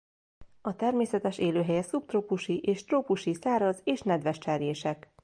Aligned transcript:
A 0.61 0.75
természetes 0.75 1.37
élőhelye 1.37 1.81
szubtrópusi 1.81 2.57
és 2.59 2.83
trópusi 2.83 3.33
száraz 3.33 3.81
és 3.83 4.01
nedves 4.01 4.37
cserjések. 4.37 5.11